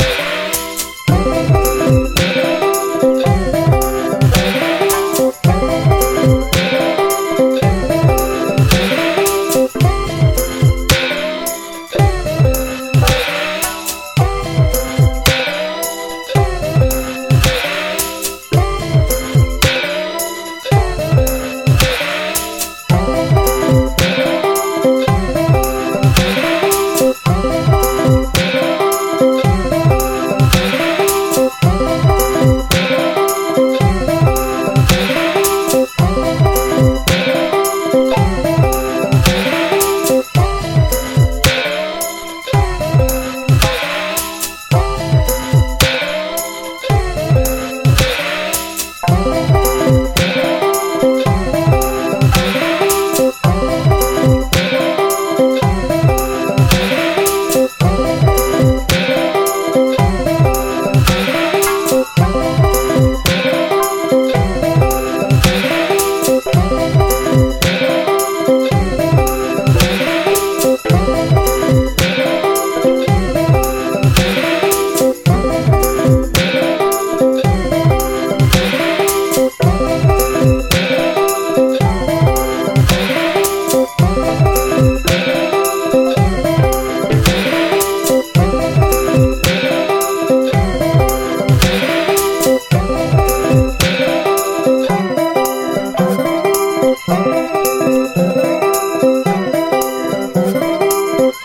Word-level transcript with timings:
Yeah. 0.00 0.23